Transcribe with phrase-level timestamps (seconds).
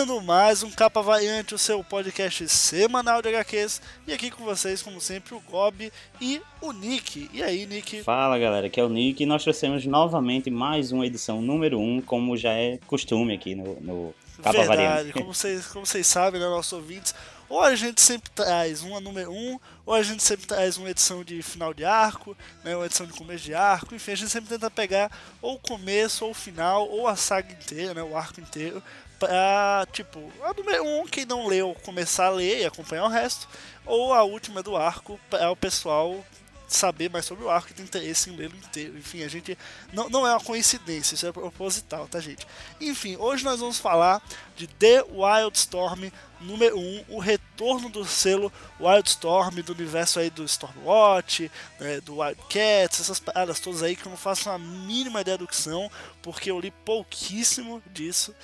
[0.00, 3.82] Começando mais um Capa Variante, o seu podcast semanal de HQs.
[4.06, 7.28] E aqui com vocês, como sempre, o Gob e o Nick.
[7.34, 8.02] E aí, Nick?
[8.02, 11.82] Fala galera, aqui é o Nick e nós trouxemos novamente mais uma edição número 1,
[11.82, 15.12] um, como já é costume aqui no, no Capa Verdade, Variante.
[15.12, 17.14] como vocês, como vocês sabem, né, nossos ouvintes,
[17.46, 20.88] ou a gente sempre traz uma número 1, um, ou a gente sempre traz uma
[20.88, 24.30] edição de final de arco, né, uma edição de começo de arco, enfim, a gente
[24.30, 25.10] sempre tenta pegar
[25.42, 28.82] ou o começo, ou o final, ou a saga inteira, né, o arco inteiro,
[29.20, 33.08] pra, tipo, a número 1, um, quem não leu, começar a ler e acompanhar o
[33.08, 33.46] resto,
[33.84, 36.24] ou a última do arco, para o pessoal
[36.66, 38.96] saber mais sobre o arco e ter interesse em lê-lo inteiro.
[38.96, 39.58] Enfim, a gente.
[39.92, 42.46] Não, não é uma coincidência, isso é proposital, tá, gente?
[42.80, 44.22] Enfim, hoje nós vamos falar
[44.56, 48.50] de The Wildstorm número 1, o retorno do selo
[48.80, 54.10] Wildstorm, do universo aí do Stormwatch, né, do Wildcats, essas paradas todas aí que eu
[54.10, 55.90] não faço uma mínima ideia do que são,
[56.22, 58.34] porque eu li pouquíssimo disso.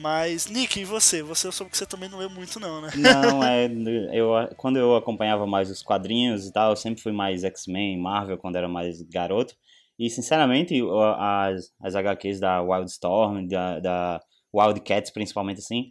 [0.00, 1.22] Mas, Nick, e você?
[1.22, 2.90] Você eu soube que você também não leu muito, não, né?
[2.96, 3.66] Não, é.
[4.12, 8.38] Eu, quando eu acompanhava mais os quadrinhos e tal, eu sempre fui mais X-Men, Marvel,
[8.38, 9.54] quando era mais garoto.
[9.98, 10.80] E, sinceramente,
[11.16, 14.20] as, as HQs da Wildstorm, da, da
[14.54, 15.90] Wildcats, principalmente assim,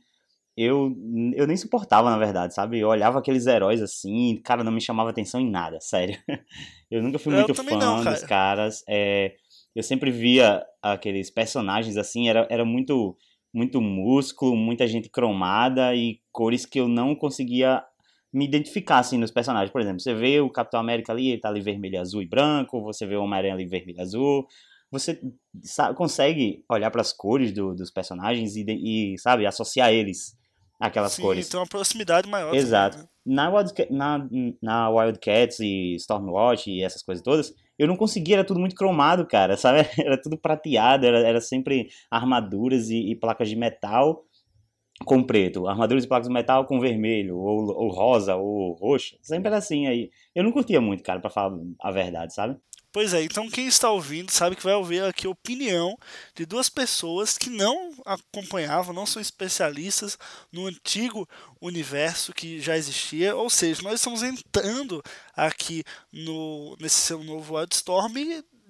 [0.56, 0.96] eu,
[1.36, 2.80] eu nem suportava, na verdade, sabe?
[2.80, 6.18] Eu olhava aqueles heróis assim, cara, não me chamava atenção em nada, sério.
[6.92, 8.16] Eu nunca fui muito fã não, cara.
[8.16, 8.84] dos caras.
[8.88, 9.34] É,
[9.76, 13.18] eu sempre via aqueles personagens assim, era, era muito
[13.54, 17.84] muito músculo, muita gente cromada e cores que eu não conseguia
[18.34, 19.72] me identificar assim nos personagens.
[19.72, 22.82] Por exemplo, você vê o Capitão América ali, ele tá ali vermelho, azul e branco,
[22.82, 24.48] você vê o Homem-Aranha ali vermelho, azul.
[24.92, 25.22] Você
[25.62, 30.36] sabe, consegue olhar para as cores do, dos personagens e, e, sabe, associar eles
[30.80, 31.48] àquelas Sim, cores.
[31.48, 32.56] tem uma proximidade maior.
[32.56, 32.98] Exato.
[32.98, 33.34] Também, né?
[33.36, 34.30] na, Wild, na,
[34.62, 39.26] na Wildcats e Stormwatch e essas coisas todas, eu não conseguia, era tudo muito cromado,
[39.26, 39.80] cara, sabe?
[39.98, 44.26] Era tudo prateado, era, era sempre armaduras e, e placas de metal
[45.06, 49.48] com preto, armaduras e placas de metal com vermelho, ou, ou rosa, ou roxo, sempre
[49.48, 50.12] era assim aí.
[50.36, 52.58] Eu não curtia muito, cara, para falar a verdade, sabe?
[52.94, 55.98] Pois é, então quem está ouvindo sabe que vai ouvir aqui a opinião
[56.36, 60.16] de duas pessoas que não acompanhavam, não são especialistas
[60.52, 61.28] no antigo
[61.60, 65.02] universo que já existia, ou seja, nós estamos entrando
[65.36, 68.14] aqui no nesse seu novo Wildstorm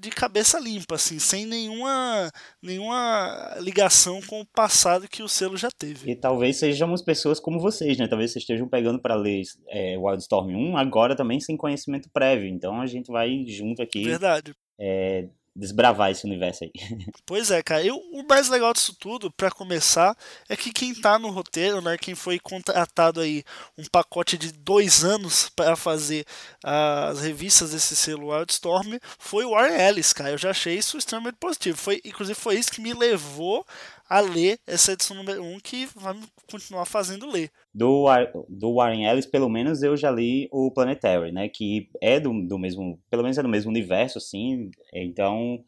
[0.04, 2.30] de cabeça limpa, assim, sem nenhuma,
[2.62, 6.12] nenhuma ligação com o passado que o selo já teve.
[6.12, 8.08] E talvez sejamos pessoas como vocês, né?
[8.08, 12.48] Talvez vocês estejam pegando para ler é, Wildstorm 1 agora também sem conhecimento prévio.
[12.48, 14.04] Então a gente vai junto aqui.
[14.04, 14.54] Verdade.
[14.78, 16.72] É, desbravar esse universo aí.
[17.26, 17.84] Pois é, cara.
[17.84, 20.16] Eu, o mais legal disso tudo, para começar,
[20.50, 23.44] é que quem tá no roteiro, né, quem foi contratado aí
[23.78, 26.26] um pacote de dois anos para fazer
[26.64, 30.32] as revistas desse selo Wildstorm, foi o Warren Ellis, cara.
[30.32, 31.78] Eu já achei isso extremamente positivo.
[31.78, 33.66] Foi, inclusive foi isso que me levou
[34.14, 36.16] a ler essa edição número 1 um, que vai
[36.48, 37.50] continuar fazendo ler.
[37.74, 38.06] Do,
[38.48, 41.50] do Warren Ellis, pelo menos eu já li o Planetary, né?
[41.50, 44.70] Que é do, do mesmo, pelo menos é do mesmo universo, assim.
[44.94, 45.64] Então,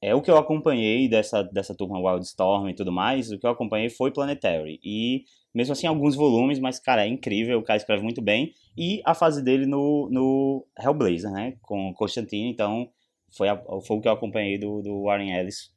[0.00, 3.32] é o que eu acompanhei dessa, dessa turma Wildstorm e tudo mais.
[3.32, 4.78] O que eu acompanhei foi Planetary.
[4.84, 7.58] E mesmo assim, alguns volumes, mas, cara, é incrível.
[7.58, 8.54] O cara escreve muito bem.
[8.78, 11.56] E a fase dele no, no Hellblazer, né?
[11.60, 12.52] Com Constantine.
[12.52, 12.88] Então,
[13.36, 15.72] foi, a, foi o que eu acompanhei do, do Warren Ellis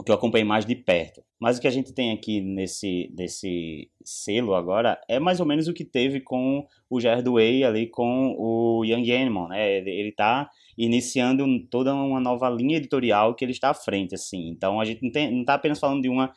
[0.00, 1.22] o que eu acompanhei mais de perto.
[1.38, 5.68] Mas o que a gente tem aqui nesse desse selo agora é mais ou menos
[5.68, 9.76] o que teve com o Jared Way ali com o Young Animal, né?
[9.76, 14.48] Ele, está iniciando toda uma nova linha editorial que ele está à frente, assim.
[14.48, 16.32] Então a gente não, tem, não tá apenas falando de uma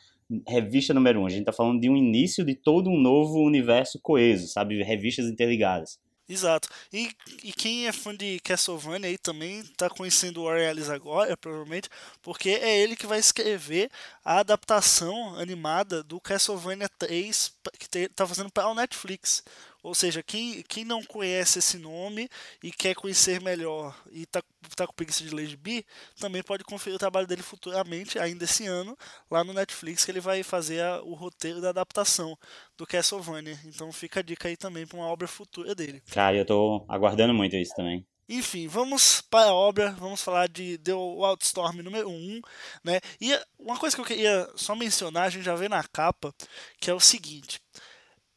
[0.46, 3.98] revista número um, a gente está falando de um início de todo um novo universo
[4.02, 4.82] coeso, sabe?
[4.82, 5.98] Revistas interligadas.
[6.26, 6.68] Exato.
[6.90, 11.90] E, e quem é fã de Castlevania aí também está conhecendo o Ellis agora, provavelmente,
[12.22, 13.90] porque é ele que vai escrever
[14.24, 19.42] a adaptação animada do Castlevania 3 que está fazendo para o Netflix.
[19.84, 22.26] Ou seja, quem, quem não conhece esse nome
[22.62, 24.42] e quer conhecer melhor e tá,
[24.74, 25.84] tá com preguiça de ler de bi,
[26.18, 28.96] também pode conferir o trabalho dele futuramente, ainda esse ano,
[29.30, 32.34] lá no Netflix, que ele vai fazer a, o roteiro da adaptação
[32.78, 33.60] do Castlevania.
[33.66, 36.02] Então fica a dica aí também para uma obra futura dele.
[36.10, 38.06] Cara, eu tô aguardando muito isso também.
[38.26, 42.40] Enfim, vamos para a obra, vamos falar de The Wildstorm número 1,
[42.82, 43.00] né?
[43.20, 46.34] E uma coisa que eu queria só mencionar, a gente já vê na capa,
[46.80, 47.60] que é o seguinte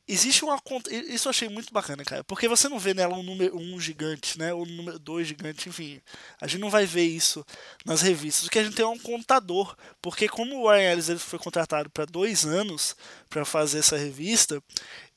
[0.07, 0.93] existe uma conta.
[0.93, 2.23] Isso eu achei muito bacana, cara.
[2.23, 4.53] Porque você não vê nela um número 1 um gigante, né?
[4.53, 5.99] Ou um número 2 gigante, enfim.
[6.39, 7.45] A gente não vai ver isso
[7.85, 8.47] nas revistas.
[8.47, 9.75] O que a gente tem é um contador.
[10.01, 12.95] Porque como o Ryan Ellis ele foi contratado para dois anos
[13.29, 14.63] para fazer essa revista,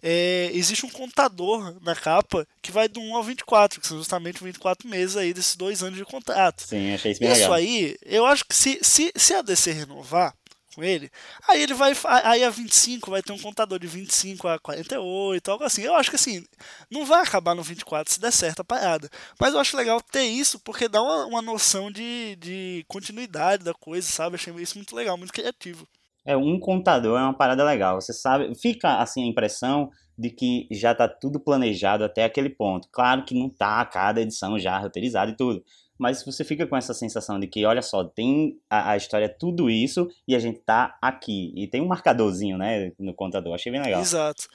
[0.02, 4.42] é, existe um contador na capa que vai do 1 ao 24, que são justamente
[4.42, 6.62] 24 meses aí desses dois anos de contrato.
[6.62, 7.52] Sim, achei isso bem isso legal.
[7.52, 10.34] aí, eu acho que se, se, se a DC renovar
[10.74, 11.10] com ele.
[11.48, 11.92] Aí ele vai.
[12.24, 15.82] Aí a 25 vai ter um contador de 25 a 48, algo assim.
[15.82, 16.44] Eu acho que assim,
[16.90, 19.08] não vai acabar no 24 se der certo a parada.
[19.38, 23.74] Mas eu acho legal ter isso porque dá uma, uma noção de, de continuidade da
[23.74, 24.36] coisa, sabe?
[24.36, 25.86] Achei isso muito legal, muito criativo.
[26.24, 28.00] É, um contador é uma parada legal.
[28.00, 32.88] Você sabe, fica assim a impressão de que já tá tudo planejado até aquele ponto.
[32.92, 35.64] Claro que não tá cada edição já roteirizada e tudo
[36.00, 39.68] mas você fica com essa sensação de que, olha só, tem a, a história tudo
[39.68, 41.52] isso e a gente tá aqui.
[41.54, 43.54] E tem um marcadorzinho, né, no contador.
[43.54, 44.00] Achei bem legal.
[44.00, 44.48] Exato.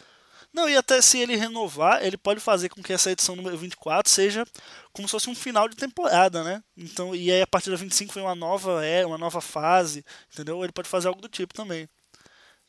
[0.51, 4.11] Não, e até se ele renovar, ele pode fazer com que essa edição número 24
[4.11, 4.43] seja
[4.91, 6.63] como se fosse um final de temporada, né?
[6.75, 10.03] Então, e aí a partir da 25 vem uma nova é, uma nova fase,
[10.33, 10.63] entendeu?
[10.63, 11.87] Ele pode fazer algo do tipo também.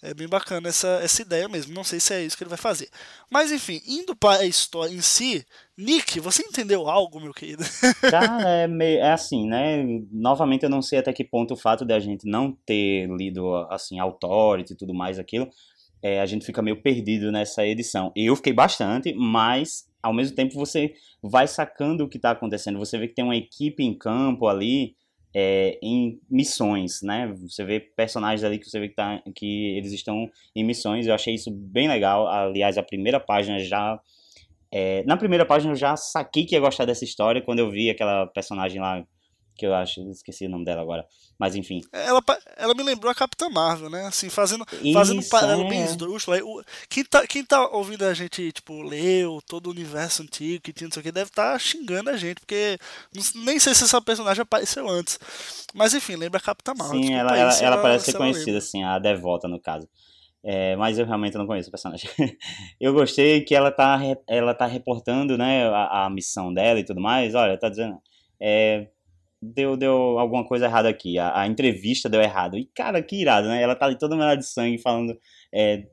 [0.02, 1.74] É bem bacana essa, essa ideia mesmo.
[1.74, 2.88] Não sei se é isso que ele vai fazer.
[3.30, 5.44] Mas enfim, indo para a história em si,
[5.76, 7.64] Nick, você entendeu algo, meu querido?
[8.10, 9.84] Cara, é, meio, é assim, né?
[10.12, 13.54] Novamente, eu não sei até que ponto o fato de a gente não ter lido,
[13.70, 15.48] assim, Authority e tudo mais aquilo,
[16.02, 18.12] é, a gente fica meio perdido nessa edição.
[18.14, 22.78] Eu fiquei bastante, mas ao mesmo tempo você vai sacando o que está acontecendo.
[22.78, 24.94] Você vê que tem uma equipe em campo ali
[25.34, 27.32] é, em missões, né?
[27.42, 31.06] Você vê personagens ali que você vê que, tá, que eles estão em missões.
[31.06, 32.26] Eu achei isso bem legal.
[32.26, 34.00] Aliás, a primeira página já.
[34.72, 37.88] É, na primeira página eu já saquei que ia gostar dessa história quando eu vi
[37.88, 39.04] aquela personagem lá
[39.56, 41.06] que eu acho, esqueci o nome dela agora,
[41.38, 41.80] mas enfim.
[41.92, 42.22] Ela,
[42.56, 44.06] ela me lembrou a Capitã Marvel, né?
[44.06, 45.68] Assim, fazendo, fazendo um paralelo é.
[45.68, 46.64] bem esdrúxulo.
[46.88, 50.86] Quem tá, quem tá ouvindo a gente, tipo, leu todo o universo antigo que tinha,
[50.86, 52.78] não sei o que, deve estar tá xingando a gente, porque
[53.34, 55.18] nem sei se essa personagem apareceu antes.
[55.74, 57.02] Mas enfim, lembra a Capitã Marvel.
[57.02, 59.88] Sim, ela, ela, ela, parece ser conhecida, assim, a Devota, no caso.
[60.48, 62.08] É, mas eu realmente não conheço o personagem.
[62.80, 63.98] eu gostei que ela tá,
[64.28, 67.34] ela tá reportando, né, a, a missão dela e tudo mais.
[67.34, 68.00] Olha, tá dizendo.
[68.40, 68.86] É,
[69.40, 72.56] deu, deu alguma coisa errada aqui, a, a, entrevista deu errado.
[72.56, 73.62] E, cara, que irado, né?
[73.62, 75.18] Ela tá ali toda melhor de sangue falando
[75.52, 75.86] é,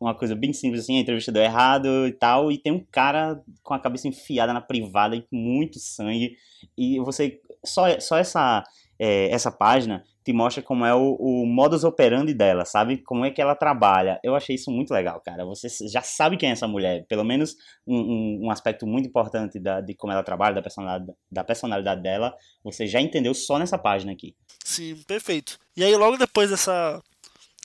[0.00, 3.40] uma coisa bem simples assim, a entrevista deu errado e tal, e tem um cara
[3.62, 6.36] com a cabeça enfiada na privada e com muito sangue.
[6.76, 7.40] E você.
[7.64, 8.62] Só, só essa,
[8.98, 12.98] é, essa página te mostra como é o, o modus operandi dela, sabe?
[12.98, 14.18] Como é que ela trabalha.
[14.24, 15.44] Eu achei isso muito legal, cara.
[15.44, 17.04] Você já sabe quem é essa mulher.
[17.06, 17.54] Pelo menos
[17.86, 22.02] um, um, um aspecto muito importante da, de como ela trabalha, da personalidade, da personalidade
[22.02, 24.34] dela, você já entendeu só nessa página aqui.
[24.64, 25.58] Sim, perfeito.
[25.76, 27.02] E aí, logo depois dessa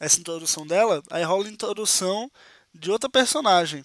[0.01, 2.31] essa introdução dela, aí rola a introdução
[2.73, 3.83] de outra personagem,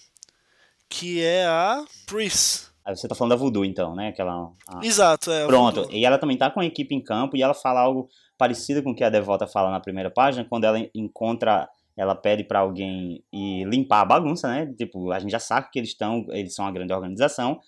[0.89, 2.71] que é a Pris.
[2.87, 4.09] Você tá falando da Voodoo, então, né?
[4.09, 4.85] Aquela, a...
[4.85, 5.47] Exato, é.
[5.47, 5.81] Pronto.
[5.81, 5.95] Voodoo.
[5.95, 8.91] E ela também tá com a equipe em campo e ela fala algo parecido com
[8.91, 11.67] o que a Devota fala na primeira página, quando ela encontra,
[11.97, 14.71] ela pede para alguém ir limpar a bagunça, né?
[14.77, 17.59] Tipo, a gente já sabe que eles estão, eles são uma grande organização.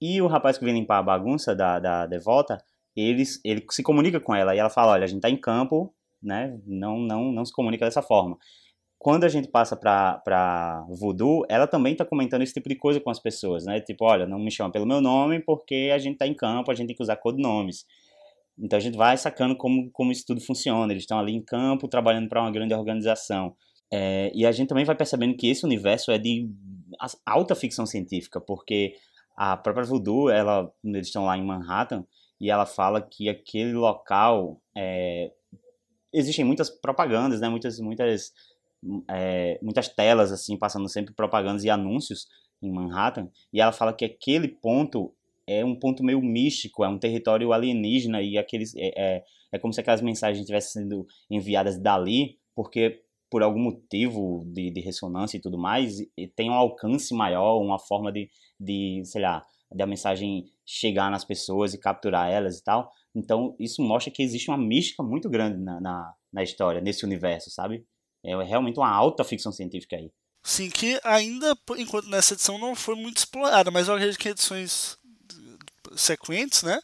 [0.00, 2.58] E o rapaz que vem limpar a bagunça da, da Devota,
[2.96, 5.92] eles, ele se comunica com ela e ela fala: olha, a gente tá em campo,
[6.22, 6.58] né?
[6.66, 8.38] Não, não, não se comunica dessa forma.
[9.04, 13.10] Quando a gente passa pra Voodoo, ela também tá comentando esse tipo de coisa com
[13.10, 13.78] as pessoas, né?
[13.78, 16.74] Tipo, olha, não me chama pelo meu nome porque a gente tá em campo, a
[16.74, 17.84] gente tem que usar codinomes.
[18.58, 20.90] Então a gente vai sacando como, como isso tudo funciona.
[20.90, 23.54] Eles estão ali em campo, trabalhando para uma grande organização.
[23.92, 26.48] É, e a gente também vai percebendo que esse universo é de
[27.26, 28.94] alta ficção científica, porque
[29.36, 32.06] a própria Voodoo, ela, eles estão lá em Manhattan,
[32.40, 35.30] e ela fala que aquele local é,
[36.10, 37.50] existem muitas propagandas, né?
[37.50, 38.32] Muitas, muitas,
[39.08, 42.26] é, muitas telas assim passando sempre propagandas e anúncios
[42.62, 43.28] em Manhattan.
[43.52, 45.14] E ela fala que aquele ponto
[45.46, 49.72] é um ponto meio místico, é um território alienígena e aqueles é, é, é como
[49.72, 55.40] se aquelas mensagens estivessem sendo enviadas dali, porque por algum motivo de, de ressonância e
[55.40, 60.44] tudo mais, e tem um alcance maior, uma forma de, de sei lá, da mensagem
[60.64, 62.90] chegar nas pessoas e capturar elas e tal.
[63.14, 67.50] Então, isso mostra que existe uma mística muito grande na, na, na história, nesse universo,
[67.50, 67.84] sabe?
[68.24, 70.10] É realmente uma alta ficção científica aí.
[70.42, 74.98] Sim, que ainda, enquanto nessa edição não foi muito explorada, mas eu acredito que edições
[75.96, 76.80] sequentes, né?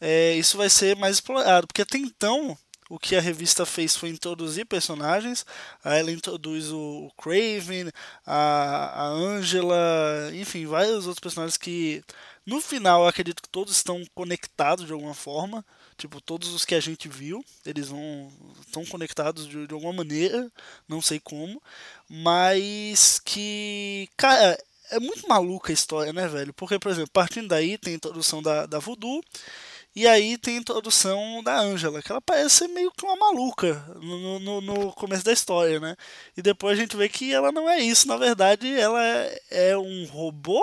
[0.00, 2.56] É, isso vai ser mais explorado, porque até então
[2.88, 5.44] o que a revista fez foi introduzir personagens.
[5.84, 7.90] Ela introduz o Craven,
[8.24, 12.02] a, a Angela, enfim, vários outros personagens que
[12.44, 15.64] no final eu acredito que todos estão conectados de alguma forma.
[15.96, 18.30] Tipo, todos os que a gente viu, eles vão
[18.66, 20.50] estão conectados de, de alguma maneira,
[20.86, 21.62] não sei como,
[22.08, 24.58] mas que, cara,
[24.90, 26.52] é muito maluca a história, né, velho?
[26.52, 29.22] Porque, por exemplo, partindo daí tem a introdução da, da Voodoo,
[29.96, 33.72] e aí tem a introdução da Angela, que ela parece ser meio que uma maluca
[33.96, 35.96] no, no, no, começo da história, né?
[36.36, 39.78] E depois a gente vê que ela não é isso, na verdade, ela é, é
[39.78, 40.62] um robô.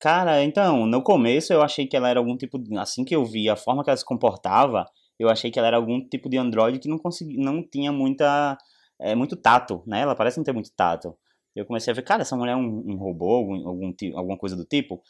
[0.00, 2.58] Cara, então, no começo eu achei que ela era algum tipo.
[2.58, 4.88] De, assim que eu vi a forma que ela se comportava,
[5.18, 8.56] eu achei que ela era algum tipo de androide que não conseguia, não tinha muita,
[9.00, 10.02] é, muito tato, né?
[10.02, 11.16] Ela parece não ter muito tato.
[11.54, 14.54] Eu comecei a ver, cara, essa mulher é um, um robô, algum, algum, alguma coisa
[14.56, 15.02] do tipo.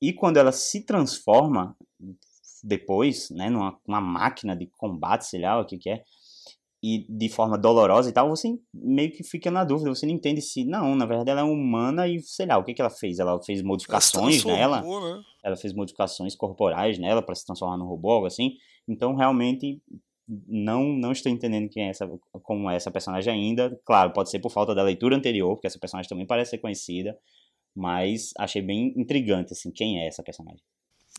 [0.00, 1.76] E quando ela se transforma
[2.62, 6.04] depois, né, numa uma máquina de combate, sei lá o que que é,
[6.82, 10.40] e de forma dolorosa e tal, você meio que fica na dúvida, você não entende
[10.40, 13.18] se, não, na verdade ela é humana e sei lá, o que que ela fez?
[13.18, 14.82] Ela fez modificações ela nela?
[14.82, 15.22] Né?
[15.44, 18.52] Ela fez modificações corporais nela para se transformar num robô, algo assim.
[18.88, 19.80] Então, realmente
[20.46, 22.08] não não estou entendendo quem é essa
[22.42, 23.78] como é essa personagem ainda.
[23.84, 27.18] Claro, pode ser por falta da leitura anterior, porque essa personagem também parece ser conhecida,
[27.76, 30.62] mas achei bem intrigante assim, quem é essa personagem.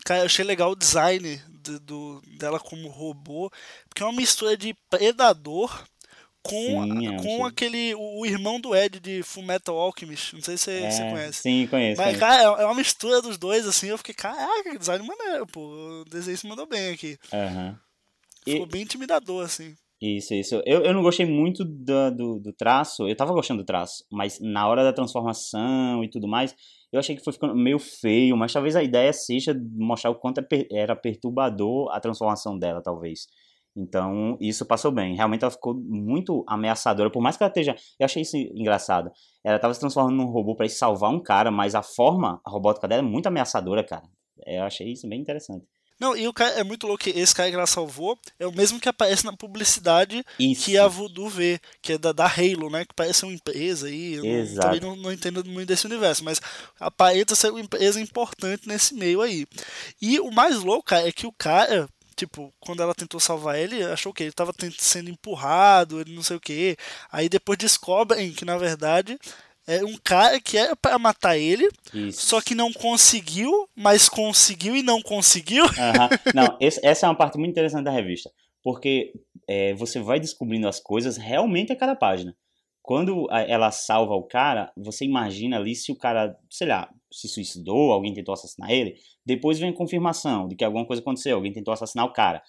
[0.04, 3.50] Cara, eu achei legal o design do, do, dela como robô,
[3.88, 5.84] porque é uma mistura de Predador
[6.42, 7.94] com, sim, com aquele.
[7.94, 10.34] O, o, irmão do Ed de Fullmetal Alchemist.
[10.34, 11.42] Não sei se você, é, você conhece.
[11.42, 12.02] Sim, conheço.
[12.02, 12.20] Mas, conheço.
[12.20, 13.88] cara, é, é uma mistura dos dois, assim.
[13.88, 15.60] Eu fiquei, caraca, que design maneiro, pô.
[15.60, 17.16] O desenho se mandou bem aqui.
[17.32, 17.76] Uhum.
[18.44, 18.68] Ficou e...
[18.68, 19.74] bem intimidador, assim.
[20.00, 20.60] Isso, isso.
[20.66, 24.40] Eu, eu não gostei muito do, do, do, traço, eu tava gostando do traço, mas
[24.40, 26.56] na hora da transformação e tudo mais,
[26.92, 30.40] eu achei que foi ficando meio feio, mas talvez a ideia seja mostrar o quanto
[30.40, 33.26] é era perturbador a transformação dela, talvez.
[33.74, 35.16] Então, isso passou bem.
[35.16, 37.74] Realmente ela ficou muito ameaçadora, por mais que ela esteja.
[37.98, 39.10] Eu achei isso engraçado.
[39.42, 42.86] Ela estava se transformando num robô para salvar um cara, mas a forma, a robótica
[42.86, 44.04] dela é muito ameaçadora, cara.
[44.46, 45.64] Eu achei isso bem interessante.
[46.02, 48.50] Não, e o cara é muito louco que esse cara que ela salvou é o
[48.50, 50.64] mesmo que aparece na publicidade Isso.
[50.64, 52.84] que a Voodoo vê, que é da, da Halo, né?
[52.84, 54.14] Que parece uma empresa aí.
[54.14, 54.56] Eu Exato.
[54.56, 56.40] Não, também não, não entendo muito desse universo, mas
[56.80, 59.46] aparenta ser uma empresa importante nesse meio aí.
[60.00, 63.84] E o mais louco, cara, é que o cara, tipo, quando ela tentou salvar ele,
[63.84, 66.76] achou que ele estava sendo empurrado, ele não sei o que.
[67.12, 69.16] Aí depois descobrem que na verdade
[69.66, 72.26] é um cara que era para matar ele, Isso.
[72.26, 75.64] só que não conseguiu, mas conseguiu e não conseguiu.
[75.64, 76.32] Uhum.
[76.34, 78.30] Não, esse, essa é uma parte muito interessante da revista,
[78.62, 79.12] porque
[79.48, 82.34] é, você vai descobrindo as coisas realmente a cada página.
[82.82, 87.92] Quando ela salva o cara, você imagina ali se o cara, sei lá, se suicidou,
[87.92, 88.96] alguém tentou assassinar ele.
[89.24, 92.42] Depois vem a confirmação de que alguma coisa aconteceu, alguém tentou assassinar o cara.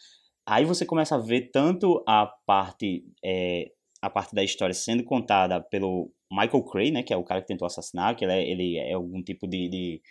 [0.43, 5.61] Aí você começa a ver tanto a parte, é, a parte da história sendo contada
[5.61, 8.77] pelo Michael Cray, né, que é o cara que tentou assassinar, que ele é, ele
[8.77, 10.01] é algum tipo de, de,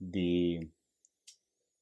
[0.00, 0.70] de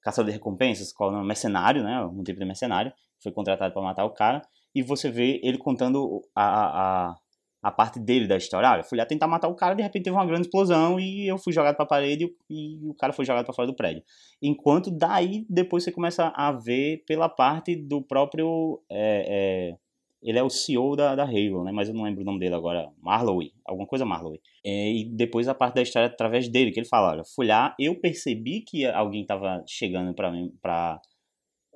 [0.02, 1.24] caçador de recompensas, qual é?
[1.24, 4.42] Mercenário, né, um tipo de mercenário, foi contratado para matar o cara,
[4.74, 7.16] e você vê ele contando a, a,
[7.62, 8.70] a parte dele da história.
[8.70, 11.26] Ah, eu fui lá tentar matar o cara, de repente teve uma grande explosão e
[11.26, 13.74] eu fui jogado para a parede e, e, o cara foi jogado para fora do
[13.74, 14.02] prédio.
[14.42, 18.82] Enquanto daí, depois você começa a ver pela parte do próprio...
[18.90, 19.83] É, é,
[20.24, 21.70] ele é o CEO da, da Halo, né?
[21.70, 22.90] Mas eu não lembro o nome dele agora.
[22.98, 24.40] Marlowe, alguma coisa Marlowe.
[24.64, 27.74] É, e depois a parte da história através dele, que ele fala, olha, fui lá,
[27.78, 30.98] eu percebi que alguém estava chegando para mim, para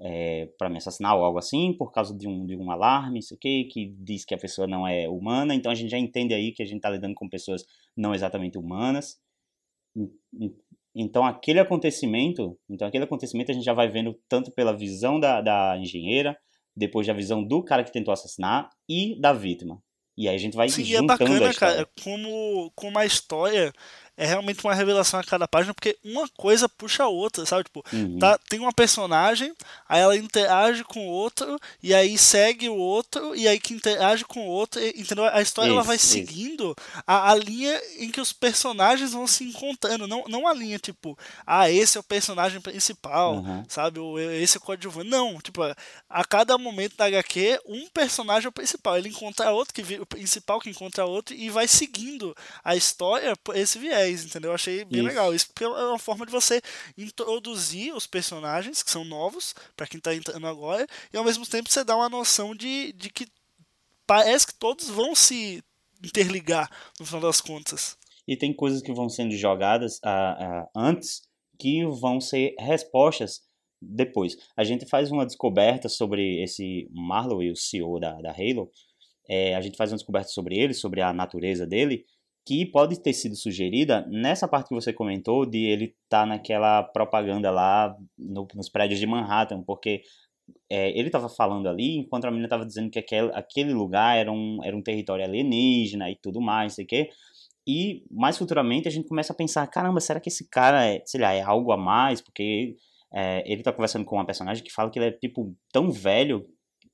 [0.01, 3.35] é, para me assassinar ou algo assim, por causa de um, de um alarme, isso
[3.35, 6.53] aqui, que diz que a pessoa não é humana, então a gente já entende aí
[6.53, 7.65] que a gente está lidando com pessoas
[7.97, 9.19] não exatamente humanas.
[10.95, 15.41] Então aquele acontecimento, então aquele acontecimento a gente já vai vendo tanto pela visão da,
[15.41, 16.39] da engenheira,
[16.79, 19.83] depois da visão do cara que tentou assassinar e da vítima.
[20.17, 23.73] E aí a gente vai Sim, juntando é bacana, cara, como, como a história
[24.19, 27.63] é realmente uma revelação a cada página, porque uma coisa puxa a outra, sabe?
[27.63, 28.19] Tipo, uhum.
[28.19, 29.55] tá, tem uma personagem,
[29.89, 34.25] aí ela interage com o outro, e aí segue o outro, e aí que interage
[34.25, 35.25] com o outro, entendeu?
[35.27, 36.09] A história isso, ela vai isso.
[36.09, 36.75] seguindo
[37.07, 41.17] a, a, linha em que os personagens vão se encontrando, não, não a linha tipo,
[41.47, 43.65] ah, esse é o personagem principal, uhum.
[43.69, 44.01] sabe?
[44.01, 45.09] Ou esse é o coadjuvante.
[45.09, 49.73] Não, tipo, a cada momento da HQ, um personagem é o principal, ele encontra outro,
[49.73, 54.51] que o principal que encontra outro, e vai seguindo a história por esse viés entendeu?
[54.51, 55.09] Eu achei bem isso.
[55.09, 55.35] legal.
[55.35, 56.61] Isso porque é uma forma de você
[56.97, 61.71] introduzir os personagens, que são novos, para quem tá entrando agora, e ao mesmo tempo
[61.71, 63.27] você dá uma noção de, de que
[64.07, 65.63] parece que todos vão se
[66.03, 67.97] interligar no final das contas.
[68.27, 71.23] E tem coisas que vão sendo jogadas uh, uh, antes
[71.59, 73.43] que vão ser respostas
[73.81, 74.37] depois.
[74.57, 78.71] A gente faz uma descoberta sobre esse Marlowe, o CEO da, da Halo.
[79.29, 82.05] É, a gente faz uma descoberta sobre ele, sobre a natureza dele,
[82.49, 86.83] que pode ter sido sugerida nessa parte que você comentou de ele estar tá naquela
[86.83, 90.01] propaganda lá no, nos prédios de Manhattan, porque
[90.71, 94.33] é, ele estava falando ali enquanto a menina estava dizendo que aquele, aquele lugar era
[94.33, 97.11] um, era um território alienígena e tudo mais, sei que.
[97.67, 101.21] E mais futuramente a gente começa a pensar, caramba, será que esse cara é, sei
[101.21, 102.23] lá, é algo a mais?
[102.23, 102.77] Porque
[103.13, 106.47] é, ele está conversando com uma personagem que fala que ele é tipo tão velho,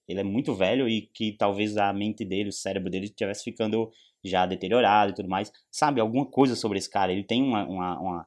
[0.09, 3.89] ele é muito velho e que talvez a mente dele, o cérebro dele estivesse ficando
[4.25, 7.13] já deteriorado e tudo mais, sabe alguma coisa sobre esse cara.
[7.13, 8.27] Ele tem uma, uma, uma,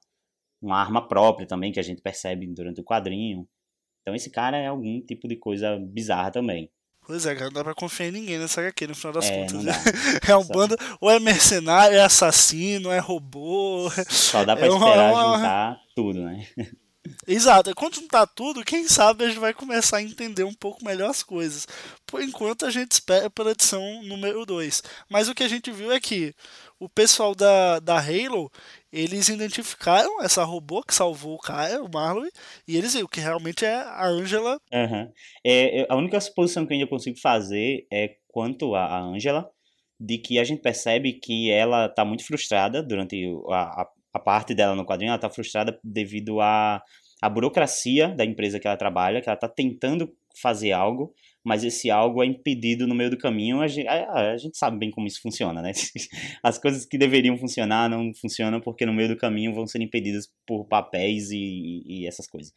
[0.62, 3.48] uma arma própria também que a gente percebe durante o quadrinho.
[4.01, 6.70] Então esse cara é algum tipo de coisa bizarra também.
[7.06, 9.42] Pois é, cara, não dá pra confiar em ninguém nessa HQ, no final das É,
[9.48, 9.63] contas.
[9.63, 9.72] né?
[10.30, 13.89] É um Só- bando, ou é mercenário, é assassino, é robô.
[14.10, 16.46] Só dá pra É esperar uma- juntar tudo, né?
[17.28, 21.10] Exato, quando juntar tudo, quem sabe a gente vai começar a entender um pouco melhor
[21.10, 21.68] as coisas.
[22.06, 24.84] Por enquanto a gente espera pela edição número 2.
[25.10, 26.34] Mas o que a gente viu é que
[26.80, 28.52] o pessoal da, da Halo,
[28.92, 32.30] eles identificaram essa robô que salvou o cara, o Marlowe,
[32.68, 34.60] e eles viram que realmente é a Angela.
[34.72, 35.12] Aham.
[35.46, 39.50] É, a única suposição que eu ainda consigo fazer é quanto a Angela,
[40.00, 43.88] de que a gente percebe que ela tá muito frustrada durante a, a,
[44.18, 46.82] a parte dela no quadrinho, ela tá frustrada devido à
[47.22, 51.90] à burocracia da empresa que ela trabalha, que ela tá tentando fazer algo, mas esse
[51.90, 53.62] algo é impedido no meio do caminho.
[53.62, 55.72] A gente, a, a gente sabe bem como isso funciona, né?
[56.44, 60.30] As coisas que deveriam funcionar não funcionam porque no meio do caminho vão ser impedidas
[60.46, 62.54] por papéis e, e essas coisas.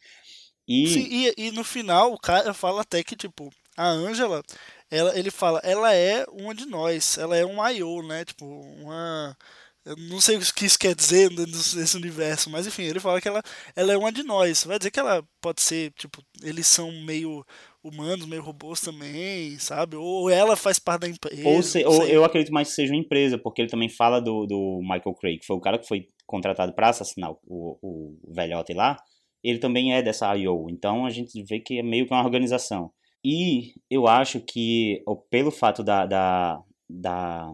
[0.67, 4.43] E Sim, e, e no final o cara fala até que, tipo, a Angela,
[4.89, 8.25] ela, ele fala, ela é uma de nós, ela é um I.O., né?
[8.25, 9.35] Tipo, uma.
[9.83, 13.27] Eu não sei o que isso quer dizer desse universo, mas enfim, ele fala que
[13.27, 13.41] ela,
[13.75, 14.63] ela é uma de nós.
[14.63, 17.43] Vai dizer que ela pode ser, tipo, eles são meio
[17.83, 19.95] humanos, meio robôs também, sabe?
[19.95, 21.47] Ou ela faz parte da empresa.
[21.49, 24.45] Ou, se- ou eu acredito mais que seja uma empresa, porque ele também fala do,
[24.45, 28.73] do Michael Craig, que foi o cara que foi contratado para assassinar o, o velhote
[28.73, 28.97] lá.
[29.43, 30.69] Ele também é dessa I.O.
[30.69, 32.91] Então a gente vê que é meio que uma organização.
[33.25, 37.51] E eu acho que, pelo fato da, da, da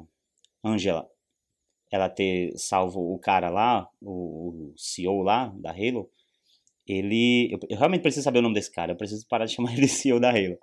[0.62, 1.08] Angela
[1.92, 6.10] ela ter salvo o cara lá, o, o CEO lá da Halo,
[6.88, 7.50] ele.
[7.52, 9.82] Eu, eu realmente preciso saber o nome desse cara, eu preciso parar de chamar ele
[9.82, 10.58] de CEO da Halo.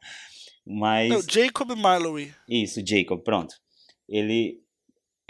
[0.66, 1.08] Mas.
[1.10, 2.32] Não, Jacob Marlowe.
[2.48, 3.54] Isso, Jacob, pronto.
[4.08, 4.60] Ele.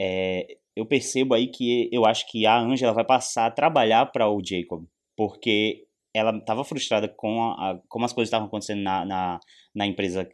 [0.01, 4.29] é, eu percebo aí que eu acho que a Angela vai passar a trabalhar para
[4.29, 4.85] o Jacob,
[5.17, 9.41] porque ela estava frustrada com a, a- como as coisas estavam acontecendo na, na,
[9.75, 10.29] na empresa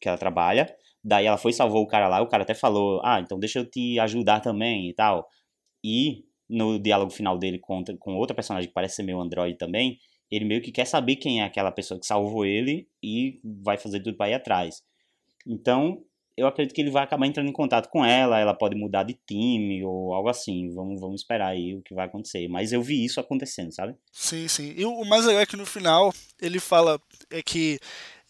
[0.00, 0.74] que ela trabalha.
[1.04, 3.68] Daí ela foi salvou o cara lá, o cara até falou: Ah, então deixa eu
[3.68, 5.26] te ajudar também e tal.
[5.84, 9.98] E no diálogo final dele com, com outra personagem que parece ser meio androide também,
[10.30, 14.00] ele meio que quer saber quem é aquela pessoa que salvou ele e vai fazer
[14.00, 14.82] tudo para ir atrás.
[15.46, 16.02] Então,
[16.36, 19.18] eu acredito que ele vai acabar entrando em contato com ela, ela pode mudar de
[19.26, 20.72] time ou algo assim.
[20.74, 22.48] Vamos, vamos esperar aí o que vai acontecer.
[22.48, 23.94] Mas eu vi isso acontecendo, sabe?
[24.10, 24.72] Sim, sim.
[24.76, 27.78] E o mais legal é que no final ele fala é que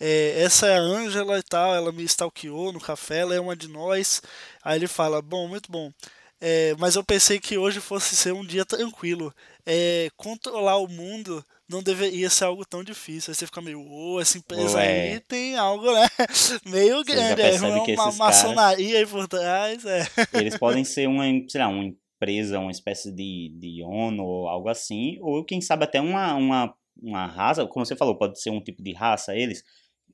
[0.04, 3.54] é, essa é a Ângela e tal, ela me stalkeou no café, ela é uma
[3.54, 4.20] de nós.
[4.64, 5.92] Aí ele fala, bom, muito bom.
[6.40, 9.32] É, mas eu pensei que hoje fosse ser um dia tranquilo.
[9.64, 13.30] É, controlar o mundo não deveria ser algo tão difícil.
[13.30, 15.12] Aí você fica meio, ô, essa empresa Ué.
[15.12, 16.08] aí tem algo, né?
[16.66, 17.40] Meio grande.
[17.40, 19.84] É percebe uma, maçonaria aí por trás.
[19.84, 20.04] É.
[20.34, 24.68] Eles podem ser uma, sei lá, uma empresa, uma espécie de, de ONU ou algo
[24.68, 28.60] assim, ou quem sabe até uma, uma, uma raça, como você falou, pode ser um
[28.60, 29.62] tipo de raça, eles,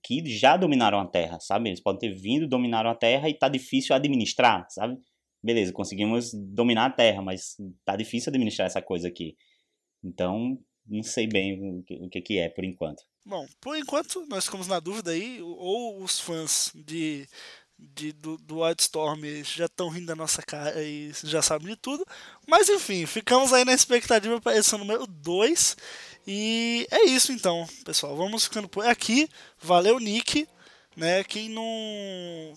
[0.02, 1.68] que já dominaram a Terra, sabe?
[1.68, 4.98] Eles podem ter vindo, dominaram a Terra e tá difícil administrar, sabe?
[5.42, 9.36] Beleza, conseguimos dominar a Terra, mas tá difícil administrar essa coisa aqui.
[10.02, 13.02] Então, não sei bem o que, que é por enquanto.
[13.24, 17.28] Bom, por enquanto nós ficamos na dúvida aí, ou os fãs de,
[17.78, 22.06] de do, do Wildstorm já estão rindo da nossa cara e já sabem de tudo.
[22.46, 25.76] Mas enfim, ficamos aí na expectativa para edição número 2.
[26.30, 28.14] E é isso então, pessoal.
[28.14, 29.30] Vamos ficando por aqui.
[29.62, 30.46] Valeu, Nick.
[30.94, 31.24] Né?
[31.24, 31.64] Quem não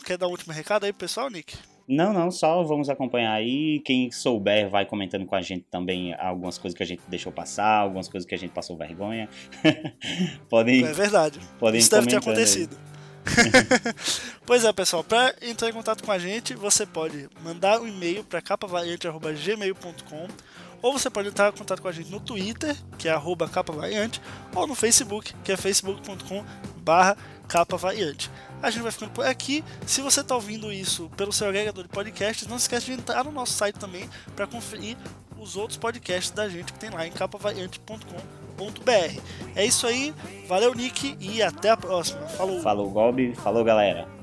[0.04, 1.56] quer dar um último recado aí, pessoal, Nick?
[1.88, 3.80] Não, não, só vamos acompanhar aí.
[3.86, 7.78] Quem souber vai comentando com a gente também algumas coisas que a gente deixou passar,
[7.78, 9.30] algumas coisas que a gente passou vergonha.
[10.50, 11.40] podem, É verdade.
[11.58, 12.78] podem Isso deve ter acontecido.
[14.46, 18.26] pois é, pessoal, para entrar em contato com a gente, você pode mandar um e-mail
[18.26, 20.28] para capavariante.gmail.com
[20.82, 24.22] ou você pode entrar em contato com a gente no Twitter, que é arroba capavariante,
[24.56, 26.44] ou no Facebook, que é facebook.com
[26.78, 27.18] barra
[27.48, 28.30] capavariante.
[28.62, 29.64] A gente vai ficando por aqui.
[29.86, 33.32] Se você está ouvindo isso pelo seu agregador de podcasts, não esquece de entrar no
[33.32, 34.98] nosso site também para conferir
[35.38, 39.22] os outros podcasts da gente que tem lá em capavariante.com.br.
[39.56, 40.14] É isso aí,
[40.48, 42.22] valeu Nick e até a próxima.
[42.28, 42.62] Falou!
[42.62, 43.34] Falou, Gobi.
[43.36, 44.21] Falou, galera.